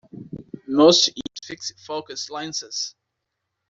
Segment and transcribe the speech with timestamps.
[0.67, 2.95] Most use fixed-focus lenses.